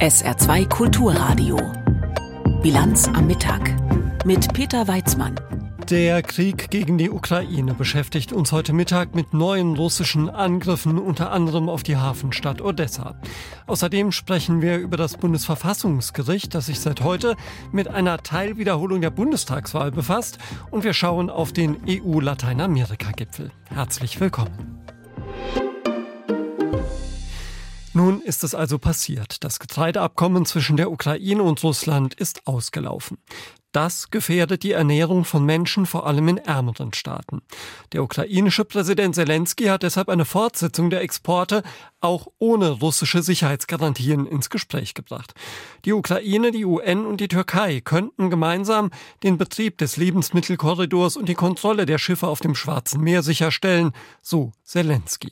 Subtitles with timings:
[0.00, 1.56] SR2 Kulturradio.
[2.62, 3.74] Bilanz am Mittag
[4.24, 5.34] mit Peter Weizmann.
[5.90, 11.68] Der Krieg gegen die Ukraine beschäftigt uns heute Mittag mit neuen russischen Angriffen, unter anderem
[11.68, 13.16] auf die Hafenstadt Odessa.
[13.66, 17.34] Außerdem sprechen wir über das Bundesverfassungsgericht, das sich seit heute
[17.72, 20.38] mit einer Teilwiederholung der Bundestagswahl befasst.
[20.70, 23.50] Und wir schauen auf den EU-Lateinamerika-Gipfel.
[23.74, 24.78] Herzlich willkommen.
[27.94, 29.42] Nun ist es also passiert.
[29.44, 33.18] Das Getreideabkommen zwischen der Ukraine und Russland ist ausgelaufen.
[33.72, 37.42] Das gefährdet die Ernährung von Menschen, vor allem in ärmeren Staaten.
[37.92, 41.62] Der ukrainische Präsident Zelensky hat deshalb eine Fortsetzung der Exporte
[42.00, 45.34] auch ohne russische Sicherheitsgarantien ins Gespräch gebracht.
[45.84, 48.90] Die Ukraine, die UN und die Türkei könnten gemeinsam
[49.22, 53.92] den Betrieb des Lebensmittelkorridors und die Kontrolle der Schiffe auf dem Schwarzen Meer sicherstellen,
[54.22, 55.28] so Zelensky.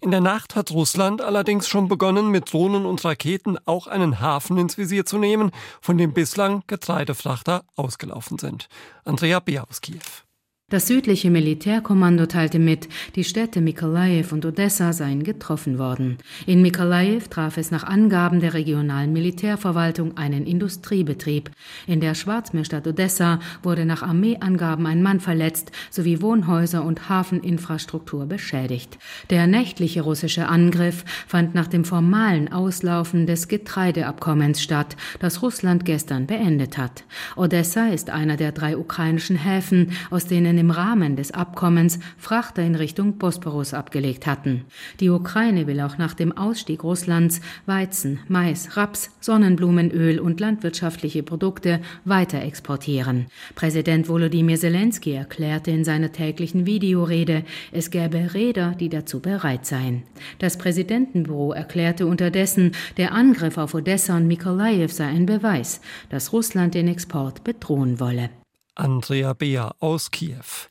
[0.00, 4.58] In der Nacht hat Russland allerdings schon begonnen, mit Drohnen und Raketen auch einen Hafen
[4.58, 8.68] ins Visier zu nehmen, von dem bislang Getreidefrachter ausgelaufen sind.
[9.04, 10.25] Andrea Beer aus Kiew.
[10.68, 16.18] Das südliche Militärkommando teilte mit, die Städte Mikolajew und Odessa seien getroffen worden.
[16.44, 21.52] In Mikolajew traf es nach Angaben der regionalen Militärverwaltung einen Industriebetrieb.
[21.86, 28.98] In der Schwarzmeerstadt Odessa wurde nach Armeeangaben ein Mann verletzt sowie Wohnhäuser und Hafeninfrastruktur beschädigt.
[29.30, 36.26] Der nächtliche russische Angriff fand nach dem formalen Auslaufen des Getreideabkommens statt, das Russland gestern
[36.26, 37.04] beendet hat.
[37.36, 42.62] Odessa ist einer der drei ukrainischen Häfen, aus denen Spanien im Rahmen des Abkommens Frachter
[42.62, 44.64] in Richtung Bosporus abgelegt hatten.
[45.00, 51.80] Die Ukraine will auch nach dem Ausstieg Russlands Weizen, Mais, Raps, Sonnenblumenöl und landwirtschaftliche Produkte
[52.04, 53.26] weiter exportieren.
[53.54, 60.02] Präsident Volodymyr Zelensky erklärte in seiner täglichen Videorede, es gäbe Räder, die dazu bereit seien.
[60.38, 66.74] Das Präsidentenbüro erklärte unterdessen, der Angriff auf Odessa und Mikolajew sei ein Beweis, dass Russland
[66.74, 68.30] den Export bedrohen wolle.
[68.76, 70.68] Andrea Beer aus Kiew.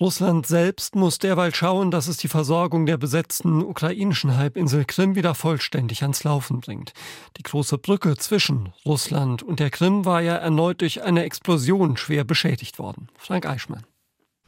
[0.00, 5.34] Russland selbst muss derweil schauen, dass es die Versorgung der besetzten ukrainischen Halbinsel Krim wieder
[5.34, 6.92] vollständig ans Laufen bringt.
[7.36, 12.22] Die große Brücke zwischen Russland und der Krim war ja erneut durch eine Explosion schwer
[12.22, 13.08] beschädigt worden.
[13.16, 13.84] Frank Eichmann.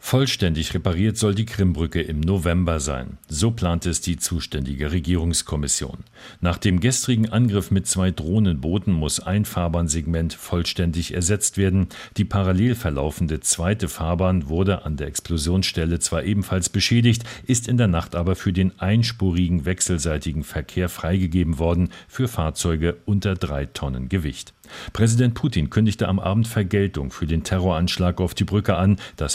[0.02, 3.18] Vollständig repariert soll die Krimbrücke im November sein.
[3.28, 5.98] So plante es die zuständige Regierungskommission.
[6.40, 11.88] Nach dem gestrigen Angriff mit zwei Drohnenbooten muss ein Fahrbahnsegment vollständig ersetzt werden.
[12.16, 17.86] Die parallel verlaufende zweite Fahrbahn wurde an der Explosionsstelle zwar ebenfalls beschädigt, ist in der
[17.86, 24.54] Nacht aber für den einspurigen wechselseitigen Verkehr freigegeben worden für Fahrzeuge unter drei Tonnen Gewicht.
[24.92, 28.96] Präsident Putin kündigte am Abend Vergeltung für den Terroranschlag auf die Brücke an.
[29.16, 29.34] Das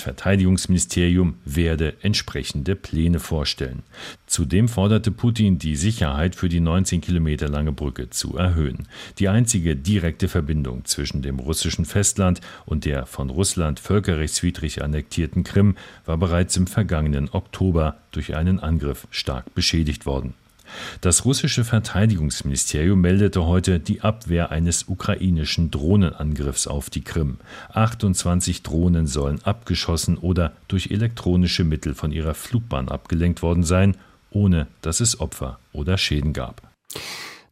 [0.55, 3.83] Verteidigungsministerium werde entsprechende Pläne vorstellen.
[4.25, 8.87] Zudem forderte Putin, die Sicherheit für die 19 Kilometer lange Brücke zu erhöhen.
[9.19, 15.75] Die einzige direkte Verbindung zwischen dem russischen Festland und der von Russland völkerrechtswidrig annektierten Krim
[16.05, 20.33] war bereits im vergangenen Oktober durch einen Angriff stark beschädigt worden.
[21.01, 27.37] Das russische Verteidigungsministerium meldete heute die Abwehr eines ukrainischen Drohnenangriffs auf die Krim.
[27.73, 33.97] 28 Drohnen sollen abgeschossen oder durch elektronische Mittel von ihrer Flugbahn abgelenkt worden sein,
[34.31, 36.61] ohne dass es Opfer oder Schäden gab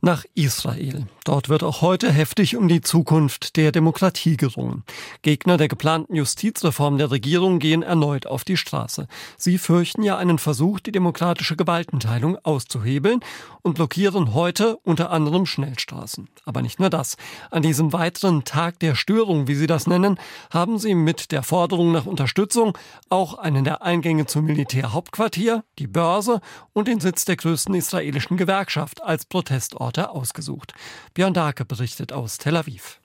[0.03, 1.07] nach Israel.
[1.23, 4.83] Dort wird auch heute heftig um die Zukunft der Demokratie gerungen.
[5.21, 9.07] Gegner der geplanten Justizreform der Regierung gehen erneut auf die Straße.
[9.37, 13.21] Sie fürchten ja einen Versuch, die demokratische Gewaltenteilung auszuhebeln
[13.61, 16.27] und blockieren heute unter anderem Schnellstraßen.
[16.43, 17.15] Aber nicht nur das.
[17.49, 20.19] An diesem weiteren Tag der Störung, wie sie das nennen,
[20.51, 22.77] haben sie mit der Forderung nach Unterstützung
[23.07, 26.41] auch einen der Eingänge zum Militärhauptquartier, die Börse
[26.73, 30.73] und den Sitz der größten israelischen Gewerkschaft als Protestort Orte ausgesucht.
[31.13, 32.99] Björn Darke berichtet aus Tel Aviv.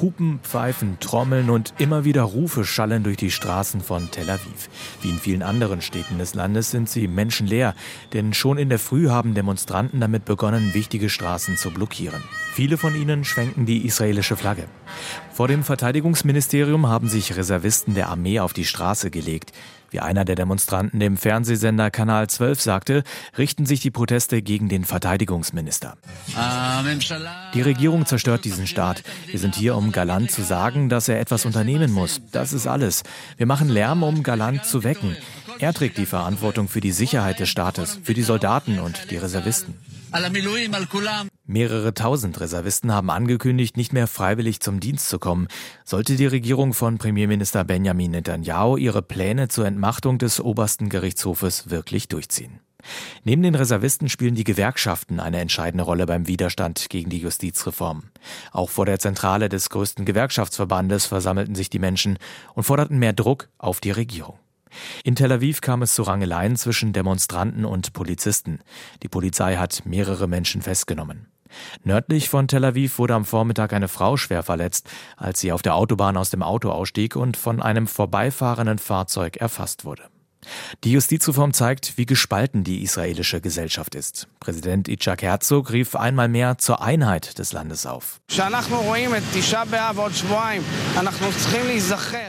[0.00, 4.68] Hupen, Pfeifen, Trommeln und immer wieder Rufe schallen durch die Straßen von Tel Aviv.
[5.02, 7.74] Wie in vielen anderen Städten des Landes sind sie menschenleer,
[8.14, 12.22] denn schon in der Früh haben Demonstranten damit begonnen, wichtige Straßen zu blockieren.
[12.54, 14.66] Viele von ihnen schwenken die israelische Flagge.
[15.32, 19.52] Vor dem Verteidigungsministerium haben sich Reservisten der Armee auf die Straße gelegt.
[19.90, 23.02] Wie einer der Demonstranten dem Fernsehsender Kanal 12 sagte,
[23.36, 25.96] richten sich die Proteste gegen den Verteidigungsminister.
[27.54, 29.02] Die Regierung zerstört diesen Staat.
[29.26, 32.20] Wir sind hier, um Galant zu sagen, dass er etwas unternehmen muss.
[32.32, 33.02] Das ist alles.
[33.36, 35.16] Wir machen Lärm, um Galant zu wecken.
[35.58, 39.74] Er trägt die Verantwortung für die Sicherheit des Staates, für die Soldaten und die Reservisten.
[41.50, 45.48] Mehrere tausend Reservisten haben angekündigt, nicht mehr freiwillig zum Dienst zu kommen.
[45.84, 52.06] Sollte die Regierung von Premierminister Benjamin Netanyahu ihre Pläne zur Entmachtung des obersten Gerichtshofes wirklich
[52.06, 52.60] durchziehen.
[53.24, 58.04] Neben den Reservisten spielen die Gewerkschaften eine entscheidende Rolle beim Widerstand gegen die Justizreform.
[58.52, 62.18] Auch vor der Zentrale des größten Gewerkschaftsverbandes versammelten sich die Menschen
[62.54, 64.38] und forderten mehr Druck auf die Regierung.
[65.02, 68.60] In Tel Aviv kam es zu Rangeleien zwischen Demonstranten und Polizisten.
[69.02, 71.26] Die Polizei hat mehrere Menschen festgenommen.
[71.84, 75.74] Nördlich von Tel Aviv wurde am Vormittag eine Frau schwer verletzt, als sie auf der
[75.74, 80.09] Autobahn aus dem Auto ausstieg und von einem vorbeifahrenden Fahrzeug erfasst wurde.
[80.84, 84.28] Die Justizreform zeigt, wie gespalten die israelische Gesellschaft ist.
[84.40, 88.20] Präsident Itzhak Herzog rief einmal mehr zur Einheit des Landes auf.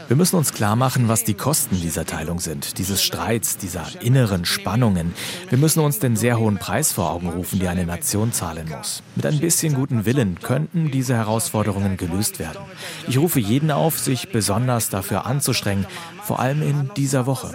[0.08, 4.46] Wir müssen uns klar machen, was die Kosten dieser Teilung sind, dieses Streits, dieser inneren
[4.46, 5.14] Spannungen.
[5.50, 9.04] Wir müssen uns den sehr hohen Preis vor Augen rufen, die eine Nation zahlen muss.
[9.16, 12.60] Mit ein bisschen guten Willen könnten diese Herausforderungen gelöst werden.
[13.08, 15.86] Ich rufe jeden auf, sich besonders dafür anzustrengen,
[16.24, 17.52] vor allem in dieser Woche.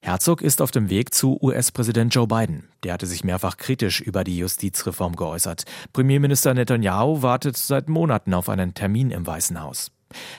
[0.00, 2.68] Herzog ist auf dem Weg zu US-Präsident Joe Biden.
[2.84, 5.64] Der hatte sich mehrfach kritisch über die Justizreform geäußert.
[5.92, 9.90] Premierminister Netanyahu wartet seit Monaten auf einen Termin im Weißen Haus.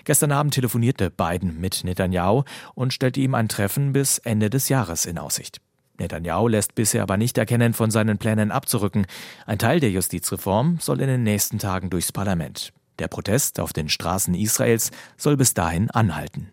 [0.06, 2.44] Gestern Abend telefonierte Biden mit Netanyahu
[2.74, 5.60] und stellte ihm ein Treffen bis Ende des Jahres in Aussicht.
[6.00, 9.08] Netanyahu lässt bisher aber nicht erkennen, von seinen Plänen abzurücken.
[9.46, 12.72] Ein Teil der Justizreform soll in den nächsten Tagen durchs Parlament.
[13.00, 16.52] Der Protest auf den Straßen Israels soll bis dahin anhalten.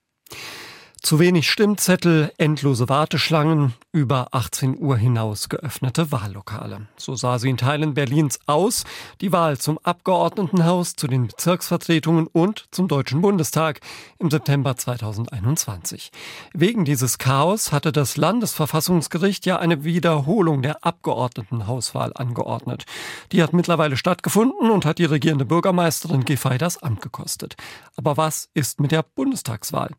[1.03, 6.89] Zu wenig Stimmzettel, endlose Warteschlangen, über 18 Uhr hinaus geöffnete Wahllokale.
[6.97, 8.85] So sah sie in Teilen Berlins aus.
[9.21, 13.81] Die Wahl zum Abgeordnetenhaus, zu den Bezirksvertretungen und zum Deutschen Bundestag
[14.19, 16.11] im September 2021.
[16.53, 22.85] Wegen dieses Chaos hatte das Landesverfassungsgericht ja eine Wiederholung der Abgeordnetenhauswahl angeordnet.
[23.33, 27.57] Die hat mittlerweile stattgefunden und hat die regierende Bürgermeisterin Giffey das Amt gekostet.
[27.97, 29.91] Aber was ist mit der Bundestagswahl?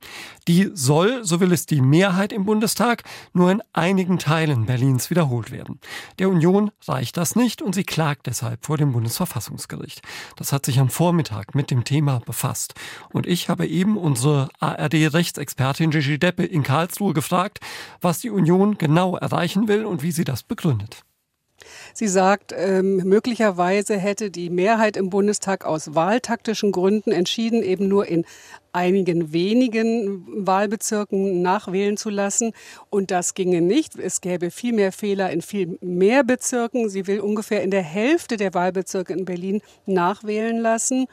[0.47, 5.51] Die soll, so will es die Mehrheit im Bundestag, nur in einigen Teilen Berlins wiederholt
[5.51, 5.79] werden.
[6.17, 10.01] Der Union reicht das nicht und sie klagt deshalb vor dem Bundesverfassungsgericht.
[10.35, 12.73] Das hat sich am Vormittag mit dem Thema befasst.
[13.13, 17.59] Und ich habe eben unsere ARD-Rechtsexpertin Gigi Deppe in Karlsruhe gefragt,
[18.01, 21.03] was die Union genau erreichen will und wie sie das begründet.
[21.93, 28.07] Sie sagt, ähm, möglicherweise hätte die Mehrheit im Bundestag aus wahltaktischen Gründen entschieden, eben nur
[28.07, 28.25] in
[28.71, 32.53] einigen wenigen Wahlbezirken nachwählen zu lassen.
[32.89, 33.97] Und das ginge nicht.
[33.97, 36.89] Es gäbe viel mehr Fehler in viel mehr Bezirken.
[36.89, 41.07] Sie will ungefähr in der Hälfte der Wahlbezirke in Berlin nachwählen lassen.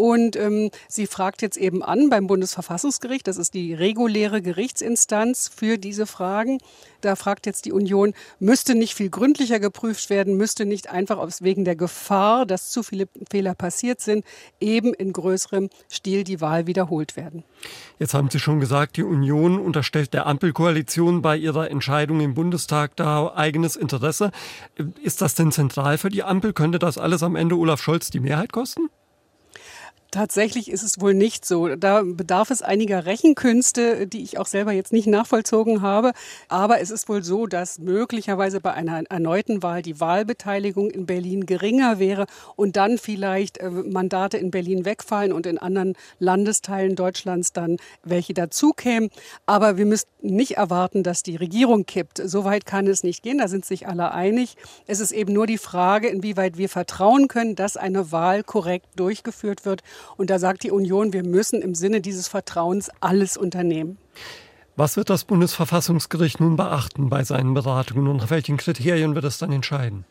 [0.00, 5.76] Und ähm, sie fragt jetzt eben an beim Bundesverfassungsgericht, das ist die reguläre Gerichtsinstanz für
[5.76, 6.56] diese Fragen.
[7.02, 11.42] Da fragt jetzt die Union, müsste nicht viel gründlicher geprüft werden, müsste nicht einfach aus
[11.42, 14.24] wegen der Gefahr, dass zu viele Fehler passiert sind,
[14.58, 17.44] eben in größerem Stil die Wahl wiederholt werden.
[17.98, 22.96] Jetzt haben Sie schon gesagt, die Union unterstellt der Ampelkoalition bei ihrer Entscheidung im Bundestag
[22.96, 24.30] da eigenes Interesse.
[25.02, 26.54] Ist das denn zentral für die Ampel?
[26.54, 28.88] Könnte das alles am Ende Olaf Scholz die Mehrheit kosten?
[30.10, 31.76] Tatsächlich ist es wohl nicht so.
[31.76, 36.12] Da bedarf es einiger Rechenkünste, die ich auch selber jetzt nicht nachvollzogen habe.
[36.48, 41.46] Aber es ist wohl so, dass möglicherweise bei einer erneuten Wahl die Wahlbeteiligung in Berlin
[41.46, 42.26] geringer wäre
[42.56, 48.34] und dann vielleicht äh, Mandate in Berlin wegfallen und in anderen Landesteilen Deutschlands dann welche
[48.34, 49.10] dazukämen.
[49.46, 52.20] Aber wir müssen nicht erwarten, dass die Regierung kippt.
[52.24, 53.38] Soweit kann es nicht gehen.
[53.38, 54.56] Da sind sich alle einig.
[54.88, 59.64] Es ist eben nur die Frage, inwieweit wir vertrauen können, dass eine Wahl korrekt durchgeführt
[59.64, 59.82] wird
[60.16, 63.98] und da sagt die Union, wir müssen im Sinne dieses Vertrauens alles unternehmen.
[64.76, 69.38] Was wird das Bundesverfassungsgericht nun beachten bei seinen Beratungen und nach welchen Kriterien wird es
[69.38, 70.04] dann entscheiden?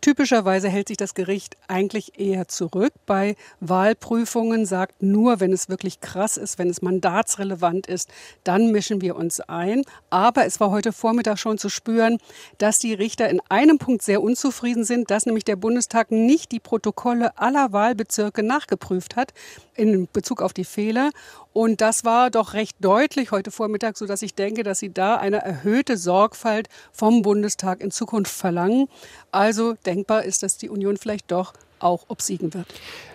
[0.00, 6.00] Typischerweise hält sich das Gericht eigentlich eher zurück bei Wahlprüfungen, sagt nur, wenn es wirklich
[6.00, 8.10] krass ist, wenn es mandatsrelevant ist,
[8.44, 9.82] dann mischen wir uns ein.
[10.10, 12.18] Aber es war heute Vormittag schon zu spüren,
[12.58, 16.60] dass die Richter in einem Punkt sehr unzufrieden sind, dass nämlich der Bundestag nicht die
[16.60, 19.32] Protokolle aller Wahlbezirke nachgeprüft hat
[19.74, 21.10] in Bezug auf die Fehler.
[21.56, 25.16] Und das war doch recht deutlich heute Vormittag, so dass ich denke, dass Sie da
[25.16, 28.88] eine erhöhte Sorgfalt vom Bundestag in Zukunft verlangen.
[29.32, 32.66] Also denkbar ist, dass die Union vielleicht doch auch obsiegen wird.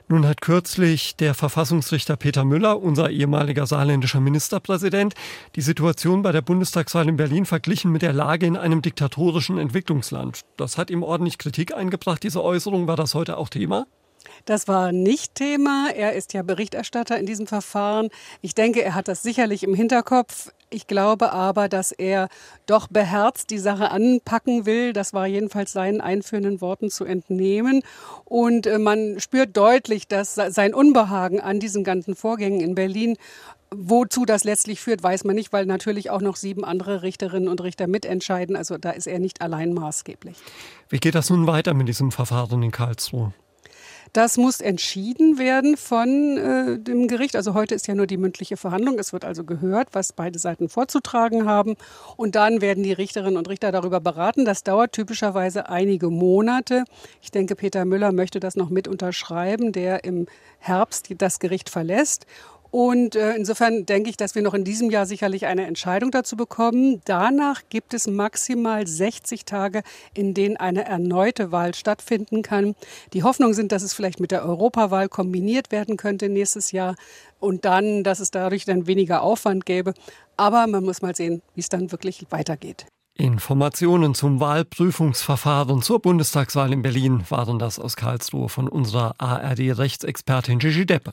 [0.07, 5.13] Nun hat kürzlich der Verfassungsrichter Peter Müller, unser ehemaliger saarländischer Ministerpräsident,
[5.55, 10.41] die Situation bei der Bundestagswahl in Berlin verglichen mit der Lage in einem diktatorischen Entwicklungsland.
[10.57, 12.87] Das hat ihm ordentlich Kritik eingebracht, diese Äußerung.
[12.87, 13.85] War das heute auch Thema?
[14.45, 15.89] Das war nicht Thema.
[15.95, 18.09] Er ist ja Berichterstatter in diesem Verfahren.
[18.41, 20.51] Ich denke, er hat das sicherlich im Hinterkopf.
[20.69, 22.29] Ich glaube aber, dass er
[22.65, 24.93] doch beherzt die Sache anpacken will.
[24.93, 27.81] Das war jedenfalls seinen einführenden Worten zu entnehmen.
[28.23, 33.17] Und äh, man spürt deutlich, dass sein Unbehagen an diesen ganzen Vorgängen in Berlin
[33.73, 37.61] Wozu das letztlich führt, weiß man nicht, weil natürlich auch noch sieben andere Richterinnen und
[37.61, 38.57] Richter mitentscheiden.
[38.57, 40.35] Also da ist er nicht allein maßgeblich.
[40.89, 43.31] Wie geht das nun weiter mit diesem Verfahren in Karlsruhe?
[44.13, 47.37] Das muss entschieden werden von äh, dem Gericht.
[47.37, 48.99] Also heute ist ja nur die mündliche Verhandlung.
[48.99, 51.77] Es wird also gehört, was beide Seiten vorzutragen haben.
[52.17, 54.43] Und dann werden die Richterinnen und Richter darüber beraten.
[54.43, 56.83] Das dauert typischerweise einige Monate.
[57.21, 60.27] Ich denke, Peter Müller möchte das noch mit unterschreiben, der im
[60.59, 62.25] Herbst das Gericht verlässt.
[62.71, 66.37] Und äh, insofern denke ich, dass wir noch in diesem Jahr sicherlich eine Entscheidung dazu
[66.37, 67.01] bekommen.
[67.03, 72.75] Danach gibt es maximal 60 Tage, in denen eine erneute Wahl stattfinden kann.
[73.11, 76.95] Die Hoffnung sind, dass es vielleicht mit der Europawahl kombiniert werden könnte nächstes Jahr
[77.41, 79.93] und dann, dass es dadurch dann weniger Aufwand gäbe.
[80.37, 82.85] Aber man muss mal sehen, wie es dann wirklich weitergeht.
[83.15, 90.85] Informationen zum Wahlprüfungsverfahren zur Bundestagswahl in Berlin waren das aus Karlsruhe von unserer ARD-Rechtsexpertin Gigi
[90.85, 91.11] Deppe.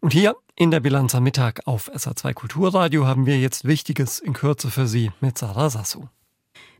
[0.00, 4.32] Und hier in der Bilanz am Mittag auf SA2 Kulturradio haben wir jetzt Wichtiges in
[4.32, 6.08] Kürze für Sie mit Sarah Sassou.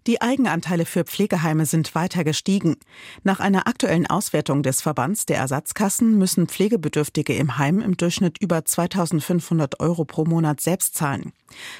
[0.06, 2.76] Die Eigenanteile für Pflegeheime sind weiter gestiegen.
[3.24, 8.64] Nach einer aktuellen Auswertung des Verbands der Ersatzkassen müssen Pflegebedürftige im Heim im Durchschnitt über
[8.64, 11.32] 2500 Euro pro Monat selbst zahlen.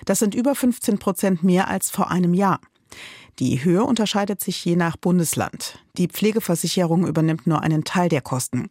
[0.06, 2.58] Das sind über 15 Prozent mehr als vor einem Jahr.
[3.38, 5.78] Die Höhe unterscheidet sich je nach Bundesland.
[5.96, 8.68] Die Pflegeversicherung übernimmt nur einen Teil der Kosten.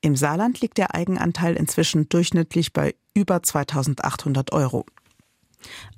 [0.00, 4.86] Im Saarland liegt der Eigenanteil inzwischen durchschnittlich bei über 2800 Euro.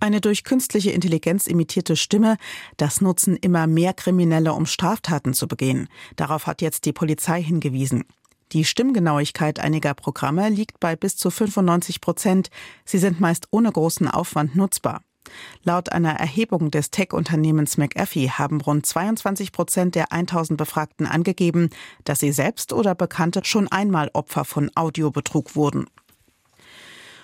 [0.01, 2.37] Eine durch künstliche Intelligenz imitierte Stimme,
[2.77, 5.89] das nutzen immer mehr Kriminelle, um Straftaten zu begehen.
[6.17, 8.05] Darauf hat jetzt die Polizei hingewiesen.
[8.53, 12.49] Die Stimmgenauigkeit einiger Programme liegt bei bis zu 95 Prozent.
[12.87, 15.03] Sie sind meist ohne großen Aufwand nutzbar.
[15.65, 21.71] Laut einer Erhebung des Tech-Unternehmens McAfee haben rund 22 Prozent der 1000 Befragten angegeben,
[22.05, 25.87] dass sie selbst oder Bekannte schon einmal Opfer von Audiobetrug wurden.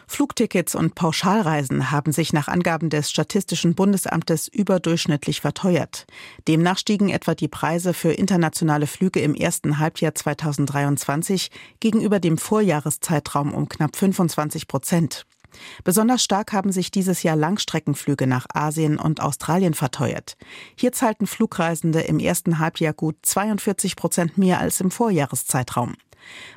[0.06, 6.06] Flugtickets und Pauschalreisen haben sich nach Angaben des Statistischen Bundesamtes überdurchschnittlich verteuert.
[6.46, 13.54] Demnach stiegen etwa die Preise für internationale Flüge im ersten Halbjahr 2023 gegenüber dem Vorjahreszeitraum
[13.54, 15.26] um knapp 25 Prozent.
[15.84, 20.36] Besonders stark haben sich dieses Jahr Langstreckenflüge nach Asien und Australien verteuert.
[20.76, 25.94] Hier zahlten Flugreisende im ersten Halbjahr gut 42 Prozent mehr als im Vorjahreszeitraum.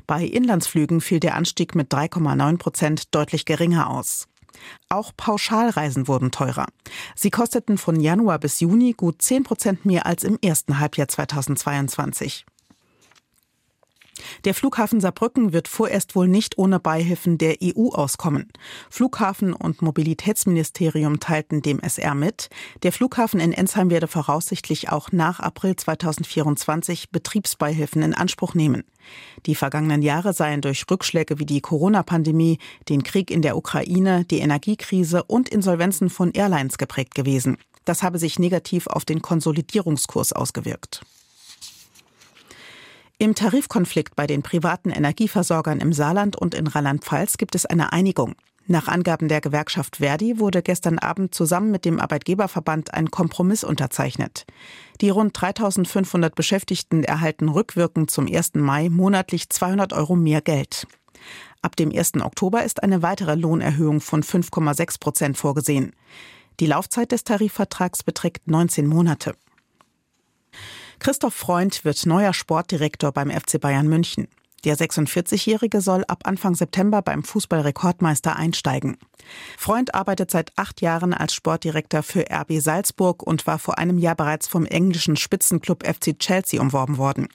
[0.06, 4.28] Bei Inlandsflügen fiel der Anstieg mit 3,9 Prozent deutlich geringer aus.
[4.90, 6.66] Auch Pauschalreisen wurden teurer.
[7.16, 12.46] Sie kosteten von Januar bis Juni gut 10 Prozent mehr als im ersten Halbjahr 2022.
[14.46, 18.52] Der Flughafen Saarbrücken wird vorerst wohl nicht ohne Beihilfen der EU auskommen.
[18.90, 22.50] Flughafen und Mobilitätsministerium teilten dem SR mit,
[22.84, 28.84] der Flughafen in Ensheim werde voraussichtlich auch nach April 2024 Betriebsbeihilfen in Anspruch nehmen.
[29.46, 32.60] Die vergangenen Jahre seien durch Rückschläge wie die Corona-Pandemie,
[32.90, 37.58] den Krieg in der Ukraine, die Energiekrise und Insolvenzen von Airlines geprägt gewesen.
[37.86, 41.02] Das habe sich negativ auf den Konsolidierungskurs ausgewirkt.
[43.20, 48.36] Im Tarifkonflikt bei den privaten Energieversorgern im Saarland und in Rheinland-Pfalz gibt es eine Einigung.
[48.68, 54.46] Nach Angaben der Gewerkschaft Verdi wurde gestern Abend zusammen mit dem Arbeitgeberverband ein Kompromiss unterzeichnet.
[55.02, 58.54] Die rund 3500 Beschäftigten erhalten rückwirkend zum 1.
[58.54, 60.86] Mai monatlich 200 Euro mehr Geld.
[61.64, 62.22] Ab dem 1.
[62.22, 65.94] Oktober ist eine weitere Lohnerhöhung von 5,6 Prozent vorgesehen.
[66.60, 69.34] Die Laufzeit des Tarifvertrags beträgt 19 Monate.
[71.00, 74.28] Christoph Freund wird neuer Sportdirektor beim FC Bayern München.
[74.64, 78.98] Der 46-Jährige soll ab Anfang September beim Fußballrekordmeister einsteigen.
[79.58, 84.16] Freund arbeitet seit acht Jahren als Sportdirektor für RB Salzburg und war vor einem Jahr
[84.16, 87.28] bereits vom englischen Spitzenclub FC Chelsea umworben worden.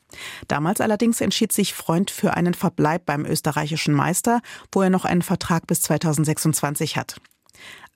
[0.48, 4.40] Damals allerdings entschied sich Freund für einen Verbleib beim österreichischen Meister,
[4.72, 7.16] wo er noch einen Vertrag bis 2026 hat.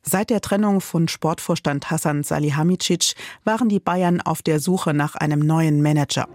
[0.08, 5.40] Seit der Trennung von Sportvorstand Hassan Salihamidzic waren die Bayern auf der Suche nach einem
[5.40, 6.28] neuen Manager.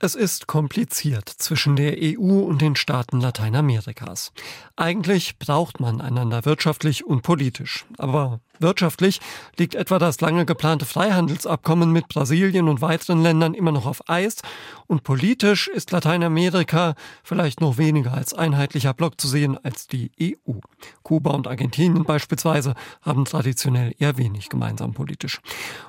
[0.00, 4.32] Es ist kompliziert zwischen der EU und den Staaten Lateinamerikas.
[4.74, 7.86] Eigentlich braucht man einander wirtschaftlich und politisch.
[7.96, 9.20] Aber Wirtschaftlich
[9.56, 14.42] liegt etwa das lange geplante Freihandelsabkommen mit Brasilien und weiteren Ländern immer noch auf Eis
[14.86, 20.58] und politisch ist Lateinamerika vielleicht noch weniger als einheitlicher Block zu sehen als die EU.
[21.02, 25.40] Kuba und Argentinien beispielsweise haben traditionell eher wenig gemeinsam politisch.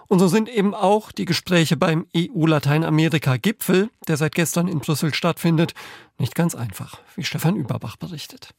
[0.08, 5.74] Und so sind eben auch die Gespräche beim EU-Lateinamerika-Gipfel, der seit gestern in Brüssel stattfindet,
[6.18, 8.54] nicht ganz einfach, wie Stefan Überbach berichtet.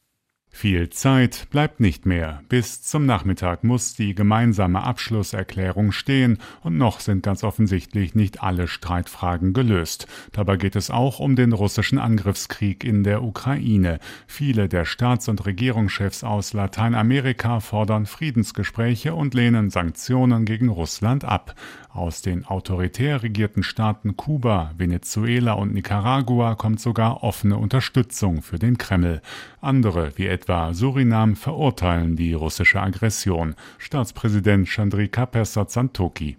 [0.55, 2.41] Viel Zeit bleibt nicht mehr.
[2.47, 8.67] Bis zum Nachmittag muss die gemeinsame Abschlusserklärung stehen und noch sind ganz offensichtlich nicht alle
[8.67, 10.07] Streitfragen gelöst.
[10.31, 13.99] Dabei geht es auch um den russischen Angriffskrieg in der Ukraine.
[14.27, 21.55] Viele der Staats- und Regierungschefs aus Lateinamerika fordern Friedensgespräche und lehnen Sanktionen gegen Russland ab.
[21.89, 28.79] Aus den autoritär regierten Staaten Kuba, Venezuela und Nicaragua kommt sogar offene Unterstützung für den
[28.79, 29.21] Kreml.
[29.61, 30.42] Andere, wie etwa
[30.73, 33.55] Surinam, verurteilen die russische Aggression.
[33.77, 36.37] Staatspräsident Chandrika Persat Santokhi.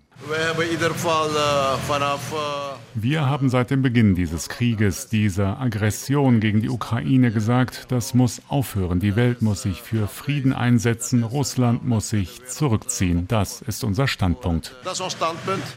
[2.96, 8.40] Wir haben seit dem Beginn dieses Krieges, dieser Aggression gegen die Ukraine gesagt, das muss
[8.48, 9.00] aufhören.
[9.00, 11.24] Die Welt muss sich für Frieden einsetzen.
[11.24, 13.26] Russland muss sich zurückziehen.
[13.26, 14.76] Das ist unser Standpunkt.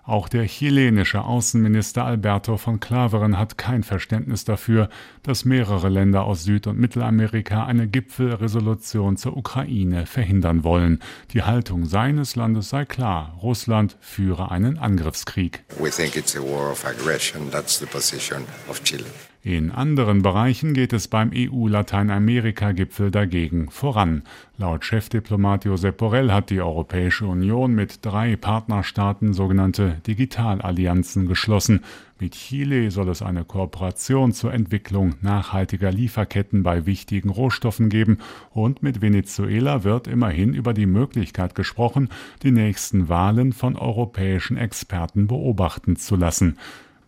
[0.04, 4.88] Auch der chilenische Außenminister Alberto von Claveren hat kein Verständnis dafür,
[5.24, 11.00] dass mehrere Länder aus Süd- und Mittelamerika eine Gipfelresolution zur Ukraine verhindern wollen.
[11.34, 13.36] Die Haltung seines Landes sei klar.
[13.42, 15.64] Russland führe einen Angriffskrieg.
[15.80, 17.07] We think it's a war of aggression.
[17.08, 19.06] That's the position of Chile.
[19.42, 24.24] In anderen Bereichen geht es beim EU-Lateinamerika-Gipfel dagegen voran.
[24.58, 31.86] Laut Chefdiplomat Josep Borrell hat die Europäische Union mit drei Partnerstaaten sogenannte Digitalallianzen geschlossen.
[32.20, 38.18] Mit Chile soll es eine Kooperation zur Entwicklung nachhaltiger Lieferketten bei wichtigen Rohstoffen geben
[38.52, 42.10] und mit Venezuela wird immerhin über die Möglichkeit gesprochen,
[42.44, 46.58] die nächsten Wahlen von europäischen Experten beobachten zu lassen.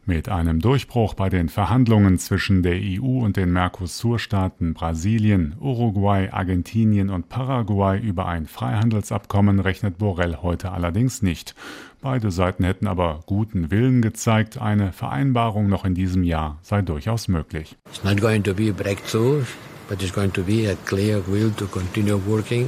[0.10, 7.12] Mit einem Durchbruch bei den Verhandlungen zwischen der EU und den Mercosur-Staaten Brasilien, Uruguay, Argentinien
[7.12, 11.54] und Paraguay über ein Freihandelsabkommen rechnet Borrell heute allerdings nicht.
[12.01, 17.28] Beide Seiten hätten aber guten Willen gezeigt, eine Vereinbarung noch in diesem Jahr sei durchaus
[17.28, 17.78] möglich.
[17.92, 19.44] It's not going to be a breakthrough,
[19.88, 22.68] but it's going to be a clear will to continue working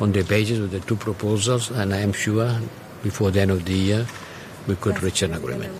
[0.00, 2.60] on the basis of the two proposals and I am sure
[3.02, 4.06] before the end of the year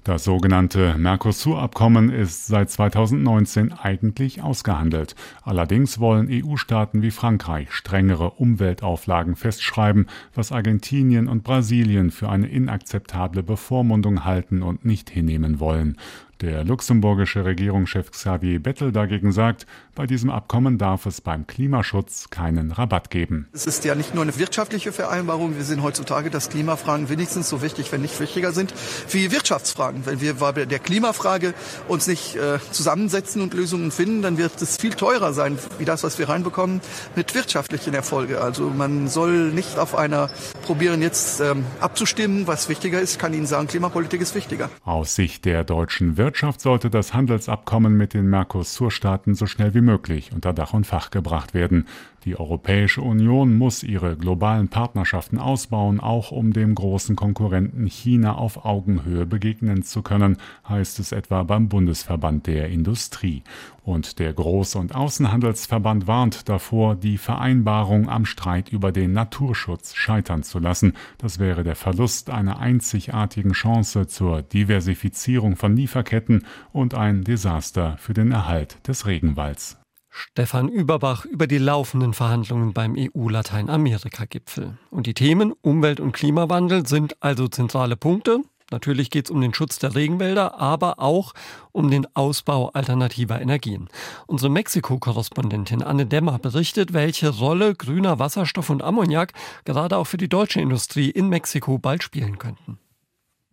[0.05, 5.15] das sogenannte Mercosur-Abkommen ist seit 2019 eigentlich ausgehandelt.
[5.43, 13.43] Allerdings wollen EU-Staaten wie Frankreich strengere Umweltauflagen festschreiben, was Argentinien und Brasilien für eine inakzeptable
[13.43, 15.97] Bevormundung halten und nicht hinnehmen wollen.
[16.41, 22.71] Der luxemburgische Regierungschef Xavier Bettel dagegen sagt, bei diesem Abkommen darf es beim Klimaschutz keinen
[22.71, 23.49] Rabatt geben.
[23.53, 25.57] Es ist ja nicht nur eine wirtschaftliche Vereinbarung.
[25.57, 28.73] Wir sehen heutzutage, dass Klimafragen wenigstens so wichtig, wenn nicht wichtiger sind,
[29.11, 30.07] wie Wirtschaftsfragen.
[30.07, 31.55] Wenn wir bei der Klimafrage
[31.89, 36.05] uns nicht äh, zusammensetzen und Lösungen finden, dann wird es viel teurer sein, wie das,
[36.05, 36.81] was wir reinbekommen,
[37.17, 38.37] mit wirtschaftlichen Erfolgen.
[38.37, 40.31] Also man soll nicht auf einer
[40.63, 43.13] probieren, jetzt ähm, abzustimmen, was wichtiger ist.
[43.13, 44.71] Ich kann Ihnen sagen, Klimapolitik ist wichtiger.
[44.85, 49.81] Aus Sicht der deutschen Wirtschaft Wirtschaft sollte das Handelsabkommen mit den Mercosur-Staaten so schnell wie
[49.81, 51.87] möglich unter Dach und Fach gebracht werden.
[52.29, 58.67] Die Europäische Union muss ihre globalen Partnerschaften ausbauen, auch um dem großen Konkurrenten China auf
[58.67, 60.37] Augenhöhe begegnen zu können,
[60.69, 63.45] heißt es etwa beim Bundesverband der Industrie.
[63.83, 70.43] Und der Groß- und Außenhandelsverband warnt davor, die Vereinbarung am Streit über den Naturschutz scheitern
[70.43, 70.93] zu lassen.
[71.17, 78.13] Das wäre der Verlust einer einzigartigen Chance zur Diversifizierung von Lieferketten und ein Desaster für
[78.13, 79.79] den Erhalt des Regenwalds.
[80.19, 84.77] Stefan Überbach über die laufenden Verhandlungen beim EU-Lateinamerika-Gipfel.
[84.91, 88.41] Und die Themen Umwelt- und Klimawandel sind also zentrale Punkte.
[88.73, 91.35] Natürlich geht es um den Schutz der Regenwälder, aber auch
[91.71, 93.89] um den Ausbau alternativer Energien.
[94.27, 99.33] Unsere Mexiko-Korrespondentin Anne Demmer berichtet, welche Rolle grüner Wasserstoff und Ammoniak
[99.65, 102.79] gerade auch für die deutsche Industrie in Mexiko bald spielen könnten.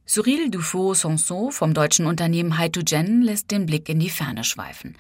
[0.08, 4.98] Cyril Dufaux-Sanson vom deutschen Unternehmen Hydrogen lässt den Blick in die Ferne schweifen.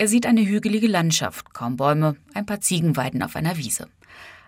[0.00, 3.88] Er sieht eine hügelige Landschaft, kaum Bäume, ein paar Ziegenweiden auf einer Wiese.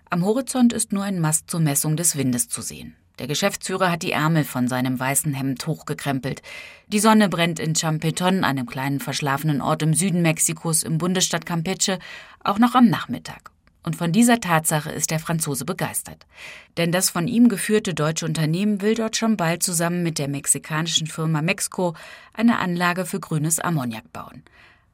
[0.09, 2.95] Am Horizont ist nur ein Mast zur Messung des Windes zu sehen.
[3.19, 6.41] Der Geschäftsführer hat die Ärmel von seinem weißen Hemd hochgekrempelt.
[6.87, 11.99] Die Sonne brennt in Champeton, einem kleinen verschlafenen Ort im Süden Mexikos im Bundesstaat Campeche,
[12.41, 13.51] auch noch am Nachmittag.
[13.83, 16.27] Und von dieser Tatsache ist der Franzose begeistert.
[16.77, 21.07] Denn das von ihm geführte deutsche Unternehmen will dort schon bald zusammen mit der mexikanischen
[21.07, 21.93] Firma Mexco
[22.31, 24.43] eine Anlage für grünes Ammoniak bauen.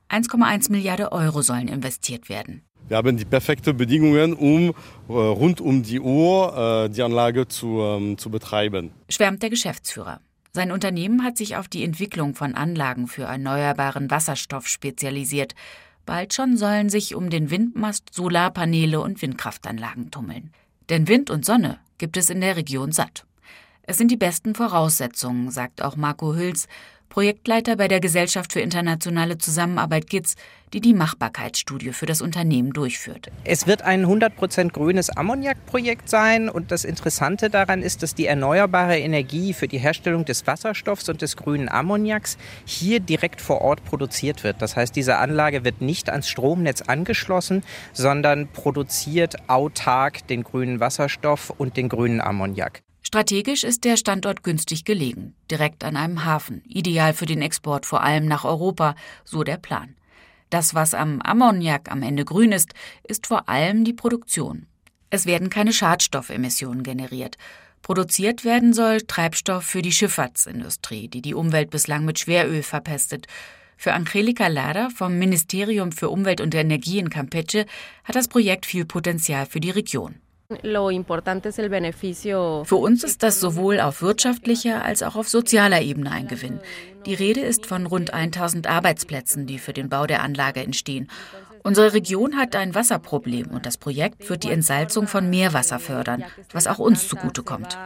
[0.09, 2.61] 1,1 Milliarden Euro sollen investiert werden.
[2.87, 4.69] Wir haben die perfekten Bedingungen, um
[5.09, 8.91] äh, rund um die Uhr äh, die Anlage zu, ähm, zu betreiben.
[9.09, 10.21] Schwärmt der Geschäftsführer.
[10.53, 15.53] Sein Unternehmen hat sich auf die Entwicklung von Anlagen für erneuerbaren Wasserstoff spezialisiert.
[16.05, 20.51] Bald schon sollen sich um den Windmast Solarpaneele und Windkraftanlagen tummeln.
[20.89, 23.25] Denn Wind und Sonne gibt es in der Region satt.
[23.89, 26.67] Es sind die besten Voraussetzungen, sagt auch Marco Hüls,
[27.07, 30.35] Projektleiter bei der Gesellschaft für internationale Zusammenarbeit GITS,
[30.73, 33.31] die die Machbarkeitsstudie für das Unternehmen durchführt.
[33.45, 38.99] Es wird ein 100% grünes Ammoniakprojekt sein und das Interessante daran ist, dass die erneuerbare
[38.99, 44.43] Energie für die Herstellung des Wasserstoffs und des grünen Ammoniaks hier direkt vor Ort produziert
[44.43, 44.61] wird.
[44.61, 51.51] Das heißt, diese Anlage wird nicht ans Stromnetz angeschlossen, sondern produziert autark den grünen Wasserstoff
[51.51, 52.81] und den grünen Ammoniak.
[53.07, 58.03] Strategisch ist der Standort günstig gelegen, direkt an einem Hafen, ideal für den Export vor
[58.03, 59.95] allem nach Europa, so der Plan.
[60.49, 62.73] Das, was am Ammoniak am Ende grün ist,
[63.07, 64.65] ist vor allem die Produktion.
[65.09, 67.37] Es werden keine Schadstoffemissionen generiert.
[67.81, 73.25] Produziert werden soll Treibstoff für die Schifffahrtsindustrie, die die Umwelt bislang mit Schweröl verpestet.
[73.77, 77.67] Für Angelika Lader vom Ministerium für Umwelt und Energie in Campeche
[78.03, 80.15] hat das Projekt viel Potenzial für die Region.
[82.65, 86.61] Für uns ist das sowohl auf wirtschaftlicher als auch auf sozialer Ebene ein Gewinn.
[87.05, 91.09] Die Rede ist von rund 1000 Arbeitsplätzen, die für den Bau der Anlage entstehen.
[91.63, 96.67] Unsere Region hat ein Wasserproblem und das Projekt wird die Entsalzung von Meerwasser fördern, was
[96.67, 97.77] auch uns zugutekommt.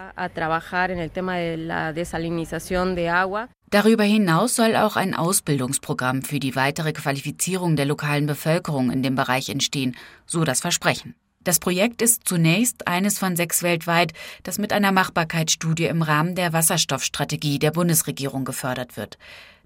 [3.72, 9.16] Darüber hinaus soll auch ein Ausbildungsprogramm für die weitere Qualifizierung der lokalen Bevölkerung in dem
[9.16, 9.96] Bereich entstehen,
[10.28, 11.16] so das Versprechen.
[11.44, 16.54] Das Projekt ist zunächst eines von sechs weltweit, das mit einer Machbarkeitsstudie im Rahmen der
[16.54, 19.18] Wasserstoffstrategie der Bundesregierung gefördert wird.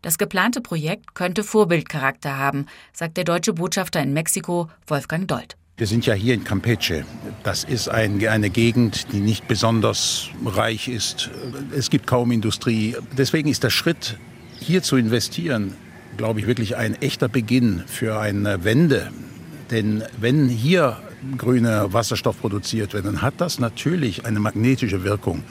[0.01, 5.57] Das geplante Projekt könnte Vorbildcharakter haben, sagt der deutsche Botschafter in Mexiko, Wolfgang Dold.
[5.77, 7.03] Wir sind ja hier in Campeche.
[7.43, 11.29] Das ist ein, eine Gegend, die nicht besonders reich ist.
[11.75, 12.95] Es gibt kaum Industrie.
[13.17, 14.17] Deswegen ist der Schritt,
[14.57, 15.75] hier zu investieren,
[16.15, 19.11] glaube ich, wirklich ein echter Beginn für eine Wende.
[19.71, 20.97] Denn wenn hier
[21.37, 25.43] grüner Wasserstoff produziert wird, dann hat das natürlich eine magnetische Wirkung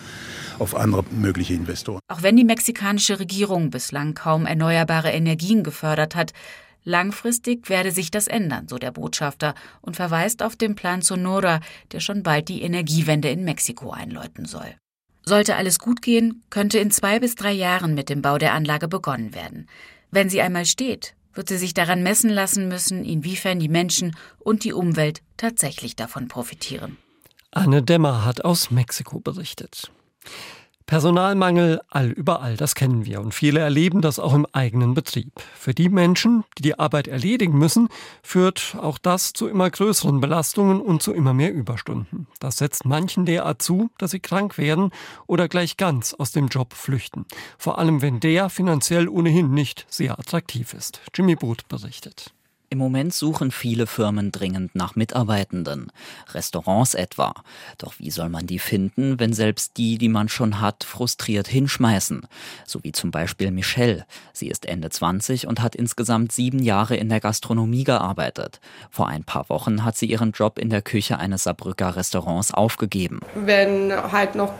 [0.58, 2.00] auf andere mögliche Investoren.
[2.08, 6.32] Auch wenn die mexikanische Regierung bislang kaum erneuerbare Energien gefördert hat,
[6.84, 11.60] langfristig werde sich das ändern, so der Botschafter und verweist auf den Plan Sonora,
[11.92, 14.74] der schon bald die Energiewende in Mexiko einläuten soll.
[15.26, 18.88] Sollte alles gut gehen, könnte in zwei bis drei Jahren mit dem Bau der Anlage
[18.88, 19.66] begonnen werden.
[20.10, 24.64] Wenn sie einmal steht, wird sie sich daran messen lassen müssen, inwiefern die Menschen und
[24.64, 26.96] die Umwelt tatsächlich davon profitieren.
[27.50, 29.90] Anne Dämmer hat aus Mexiko berichtet.
[30.86, 35.32] Personalmangel allüberall, das kennen wir und viele erleben das auch im eigenen Betrieb.
[35.54, 37.88] Für die Menschen, die die Arbeit erledigen müssen,
[38.22, 42.26] führt auch das zu immer größeren Belastungen und zu immer mehr Überstunden.
[42.38, 44.90] Das setzt manchen derart zu, dass sie krank werden
[45.26, 47.24] oder gleich ganz aus dem Job flüchten.
[47.56, 51.00] Vor allem wenn der finanziell ohnehin nicht sehr attraktiv ist.
[51.14, 52.34] Jimmy Booth berichtet.
[52.70, 55.92] Im Moment suchen viele Firmen dringend nach Mitarbeitenden,
[56.32, 57.34] Restaurants etwa.
[57.78, 62.26] Doch wie soll man die finden, wenn selbst die, die man schon hat, frustriert hinschmeißen?
[62.66, 64.06] So wie zum Beispiel Michelle.
[64.32, 68.60] Sie ist Ende 20 und hat insgesamt sieben Jahre in der Gastronomie gearbeitet.
[68.90, 73.20] Vor ein paar Wochen hat sie ihren Job in der Küche eines Saarbrücker Restaurants aufgegeben.
[73.34, 74.52] Wenn halt noch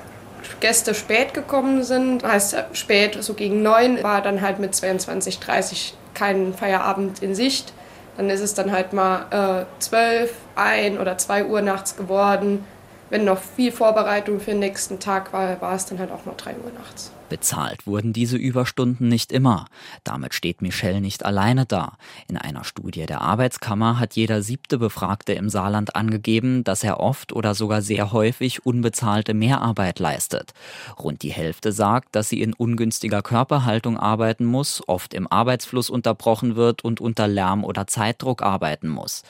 [0.61, 5.95] Gäste spät gekommen sind, heißt spät so gegen neun, war dann halt mit 22, 30
[6.15, 7.73] kein Feierabend in Sicht.
[8.17, 12.65] Dann ist es dann halt mal äh, 12, 1 oder 2 Uhr nachts geworden.
[13.11, 16.37] Wenn noch viel Vorbereitung für den nächsten Tag war, war es dann halt auch noch
[16.37, 17.13] 3 Uhr nachts.
[17.29, 19.67] Bezahlt wurden diese Überstunden nicht immer.
[20.05, 21.97] Damit steht Michelle nicht alleine da.
[22.29, 27.33] In einer Studie der Arbeitskammer hat jeder siebte Befragte im Saarland angegeben, dass er oft
[27.33, 30.53] oder sogar sehr häufig unbezahlte Mehrarbeit leistet.
[30.99, 36.57] Rund die Hälfte sagt, dass sie in ungünstiger Körperhaltung arbeiten muss, oft im Arbeitsfluss unterbrochen
[36.57, 39.23] wird und unter Lärm oder Zeitdruck arbeiten muss.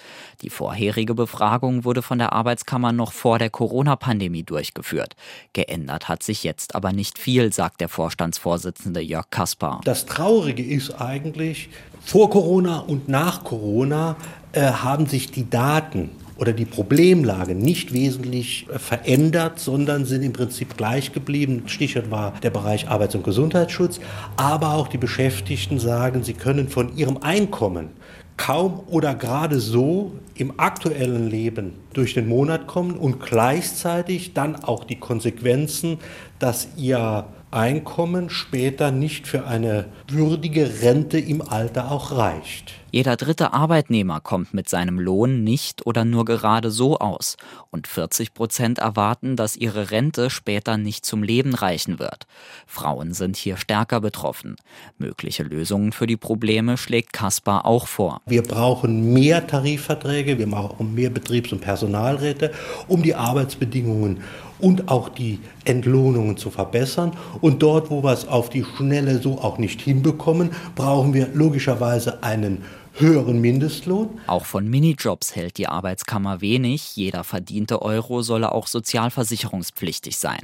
[0.42, 5.14] Die vorherige Befragung wurde von der Arbeitskammer noch vor der Corona-Pandemie durchgeführt.
[5.52, 9.81] Geändert hat sich jetzt aber nicht viel, sagt der Vorstandsvorsitzende Jörg Kaspar.
[9.85, 11.68] Das Traurige ist eigentlich,
[12.01, 14.16] vor Corona und nach Corona
[14.53, 20.33] äh, haben sich die Daten oder die Problemlage nicht wesentlich äh, verändert, sondern sind im
[20.33, 21.64] Prinzip gleich geblieben.
[21.66, 24.01] Stichwort war der Bereich Arbeits- und Gesundheitsschutz.
[24.37, 27.90] Aber auch die Beschäftigten sagen, sie können von ihrem Einkommen
[28.37, 34.85] kaum oder gerade so im aktuellen Leben durch den Monat kommen und gleichzeitig dann auch
[34.85, 35.99] die Konsequenzen,
[36.40, 42.75] dass ihr Einkommen später nicht für eine würdige Rente im Alter auch reicht.
[42.94, 47.37] Jeder dritte Arbeitnehmer kommt mit seinem Lohn nicht oder nur gerade so aus.
[47.72, 52.28] Und 40 Prozent erwarten, dass ihre Rente später nicht zum Leben reichen wird.
[52.68, 54.54] Frauen sind hier stärker betroffen.
[54.96, 58.20] Mögliche Lösungen für die Probleme schlägt Kaspar auch vor.
[58.26, 62.52] Wir brauchen mehr Tarifverträge, wir brauchen mehr Betriebs- und Personalräte,
[62.87, 64.20] um die Arbeitsbedingungen
[64.61, 67.11] und auch die Entlohnungen zu verbessern.
[67.40, 72.22] Und dort, wo wir es auf die Schnelle so auch nicht hinbekommen, brauchen wir logischerweise
[72.22, 72.62] einen
[72.94, 74.20] höheren Mindestlohn.
[74.26, 76.96] Auch von Minijobs hält die Arbeitskammer wenig.
[76.96, 80.42] Jeder verdiente Euro solle auch sozialversicherungspflichtig sein.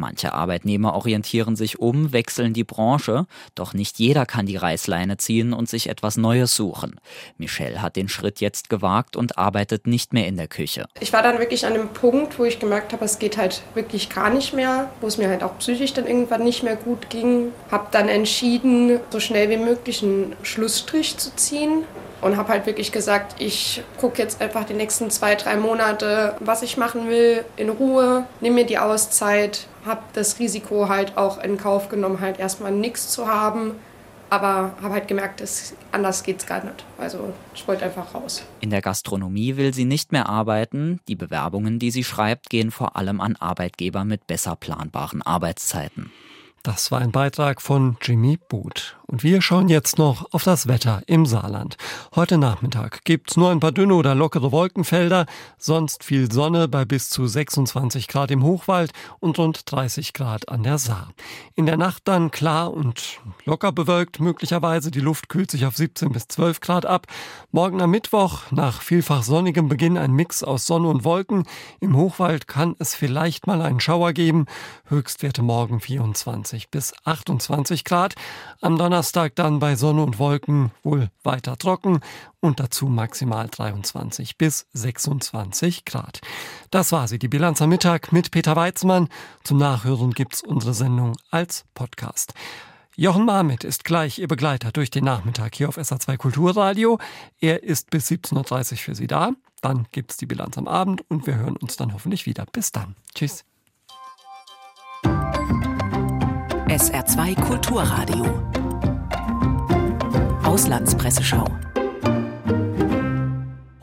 [0.00, 5.52] Manche Arbeitnehmer orientieren sich um, wechseln die Branche, doch nicht jeder kann die Reißleine ziehen
[5.52, 7.00] und sich etwas Neues suchen.
[7.36, 10.86] Michelle hat den Schritt jetzt gewagt und arbeitet nicht mehr in der Küche.
[11.00, 14.08] Ich war dann wirklich an dem Punkt, wo ich gemerkt habe, es geht halt wirklich
[14.08, 17.50] gar nicht mehr, wo es mir halt auch psychisch dann irgendwann nicht mehr gut ging.
[17.68, 21.82] Habe dann entschieden, so schnell wie möglich einen Schlussstrich zu ziehen
[22.20, 26.62] und habe halt wirklich gesagt, ich gucke jetzt einfach die nächsten zwei, drei Monate, was
[26.62, 31.56] ich machen will, in Ruhe, nehme mir die Auszeit, habe das Risiko halt auch in
[31.58, 33.72] Kauf genommen, halt erstmal nichts zu haben.
[34.30, 36.84] Aber habe halt gemerkt, es, anders geht's gar nicht.
[36.98, 38.42] Also ich wollte einfach raus.
[38.60, 41.00] In der Gastronomie will sie nicht mehr arbeiten.
[41.08, 46.12] Die Bewerbungen, die sie schreibt, gehen vor allem an Arbeitgeber mit besser planbaren Arbeitszeiten.
[46.62, 48.97] Das war ein Beitrag von Jimmy Booth.
[49.10, 51.78] Und wir schauen jetzt noch auf das Wetter im Saarland.
[52.14, 55.24] Heute Nachmittag gibt's nur ein paar dünne oder lockere Wolkenfelder,
[55.56, 60.62] sonst viel Sonne bei bis zu 26 Grad im Hochwald und rund 30 Grad an
[60.62, 61.14] der Saar.
[61.54, 66.12] In der Nacht dann klar und locker bewölkt, möglicherweise die Luft kühlt sich auf 17
[66.12, 67.06] bis 12 Grad ab.
[67.50, 71.44] Morgen am Mittwoch nach vielfach sonnigem Beginn ein Mix aus Sonne und Wolken.
[71.80, 74.44] Im Hochwald kann es vielleicht mal einen Schauer geben.
[74.84, 78.14] Höchstwerte morgen 24 bis 28 Grad.
[78.60, 82.00] Am Donnerstag Donnerstag dann bei Sonne und Wolken wohl weiter trocken
[82.40, 86.20] und dazu maximal 23 bis 26 Grad.
[86.72, 89.08] Das war sie, die Bilanz am Mittag mit Peter Weizmann.
[89.44, 92.34] Zum Nachhören gibt's unsere Sendung als Podcast.
[92.96, 96.98] Jochen Marmit ist gleich Ihr Begleiter durch den Nachmittag hier auf SA2 Kulturradio.
[97.38, 99.30] Er ist bis 17.30 Uhr für Sie da.
[99.60, 102.46] Dann gibt's die Bilanz am Abend und wir hören uns dann hoffentlich wieder.
[102.50, 102.96] Bis dann.
[103.14, 103.44] Tschüss.
[106.68, 108.57] SR2 Kulturradio
[110.48, 111.44] Auslandspresseschau.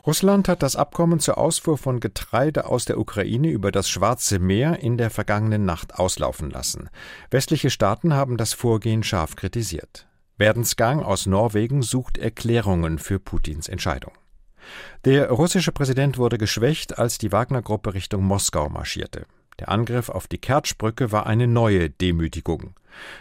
[0.04, 4.80] Russland hat das Abkommen zur Ausfuhr von Getreide aus der Ukraine über das Schwarze Meer
[4.80, 6.90] in der vergangenen Nacht auslaufen lassen.
[7.30, 10.08] Westliche Staaten haben das Vorgehen scharf kritisiert.
[10.38, 14.14] Werdensgang aus Norwegen sucht Erklärungen für Putins Entscheidung.
[15.04, 19.26] Der russische Präsident wurde geschwächt, als die Wagner-Gruppe Richtung Moskau marschierte.
[19.58, 22.74] Der Angriff auf die Kertschbrücke war eine neue Demütigung.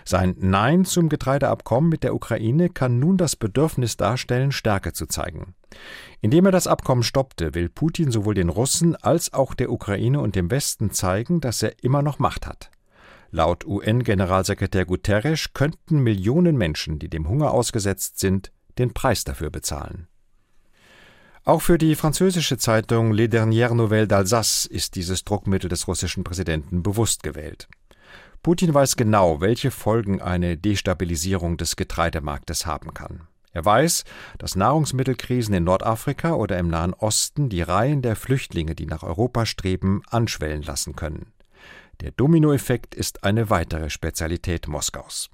[0.03, 5.53] Sein Nein zum Getreideabkommen mit der Ukraine kann nun das Bedürfnis darstellen, Stärke zu zeigen.
[6.21, 10.35] Indem er das Abkommen stoppte, will Putin sowohl den Russen als auch der Ukraine und
[10.35, 12.71] dem Westen zeigen, dass er immer noch Macht hat.
[13.31, 20.07] Laut UN-Generalsekretär Guterres könnten Millionen Menschen, die dem Hunger ausgesetzt sind, den Preis dafür bezahlen.
[21.47, 26.81] Auch für die französische Zeitung Les Dernières Nouvelles d'Alsace ist dieses Druckmittel des russischen Präsidenten
[26.81, 27.67] bewusst gewählt.
[28.41, 33.27] Putin weiß genau, welche Folgen eine Destabilisierung des Getreidemarktes haben kann.
[33.51, 34.05] Er weiß,
[34.39, 39.45] dass Nahrungsmittelkrisen in Nordafrika oder im Nahen Osten die Reihen der Flüchtlinge, die nach Europa
[39.45, 41.31] streben, anschwellen lassen können.
[42.01, 45.29] Der Dominoeffekt ist eine weitere Spezialität Moskaus.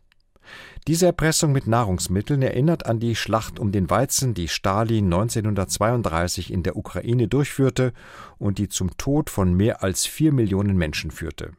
[0.88, 6.64] Diese Erpressung mit Nahrungsmitteln erinnert an die Schlacht um den Weizen, die Stalin 1932 in
[6.64, 7.94] der Ukraine durchführte
[8.40, 11.52] und die zum Tod von mehr als vier Millionen Menschen führte.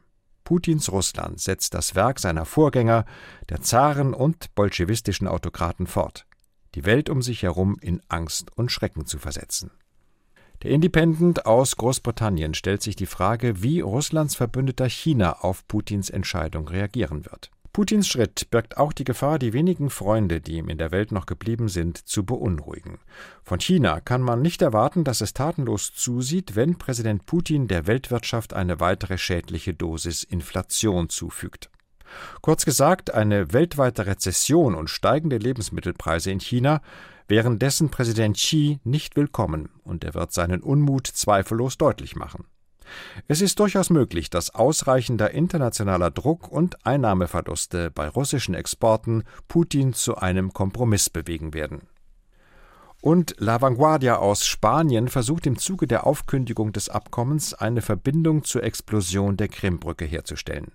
[0.43, 3.05] Putins Russland setzt das Werk seiner Vorgänger,
[3.47, 6.25] der Zaren und bolschewistischen Autokraten fort,
[6.75, 9.71] die Welt um sich herum in Angst und Schrecken zu versetzen.
[10.63, 16.67] Der Independent aus Großbritannien stellt sich die Frage, wie Russlands Verbündeter China auf Putins Entscheidung
[16.67, 17.51] reagieren wird.
[17.73, 21.25] Putins Schritt birgt auch die Gefahr, die wenigen Freunde, die ihm in der Welt noch
[21.25, 22.99] geblieben sind, zu beunruhigen.
[23.43, 28.53] Von China kann man nicht erwarten, dass es tatenlos zusieht, wenn Präsident Putin der Weltwirtschaft
[28.53, 31.71] eine weitere schädliche Dosis Inflation zufügt.
[32.41, 36.79] Kurz gesagt, eine weltweite Rezession und steigende Lebensmittelpreise in China
[37.27, 42.45] wären dessen Präsident Xi nicht willkommen, und er wird seinen Unmut zweifellos deutlich machen.
[43.27, 50.17] Es ist durchaus möglich, dass ausreichender internationaler Druck und Einnahmeverluste bei russischen Exporten Putin zu
[50.17, 51.81] einem Kompromiss bewegen werden.
[53.01, 58.63] Und La Vanguardia aus Spanien versucht im Zuge der Aufkündigung des Abkommens eine Verbindung zur
[58.63, 60.71] Explosion der Krimbrücke herzustellen.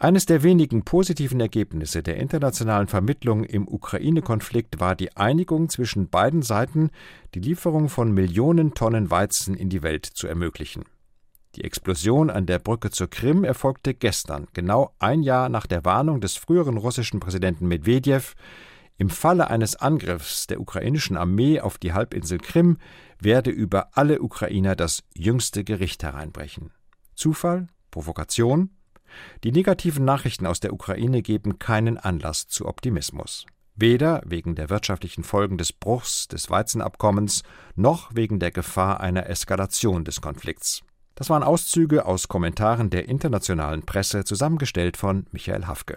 [0.00, 6.42] Eines der wenigen positiven Ergebnisse der internationalen Vermittlung im Ukraine-Konflikt war die Einigung zwischen beiden
[6.42, 6.90] Seiten,
[7.34, 10.84] die Lieferung von Millionen Tonnen Weizen in die Welt zu ermöglichen.
[11.56, 16.20] Die Explosion an der Brücke zur Krim erfolgte gestern, genau ein Jahr nach der Warnung
[16.20, 18.36] des früheren russischen Präsidenten Medvedev,
[18.98, 22.78] im Falle eines Angriffs der ukrainischen Armee auf die Halbinsel Krim
[23.20, 26.70] werde über alle Ukrainer das jüngste Gericht hereinbrechen.
[27.16, 27.66] Zufall?
[27.90, 28.70] Provokation?
[29.44, 33.46] Die negativen Nachrichten aus der Ukraine geben keinen Anlass zu Optimismus.
[33.74, 37.44] Weder wegen der wirtschaftlichen Folgen des Bruchs des Weizenabkommens
[37.76, 40.82] noch wegen der Gefahr einer Eskalation des Konflikts.
[41.14, 45.96] Das waren Auszüge aus Kommentaren der internationalen Presse, zusammengestellt von Michael Hafke.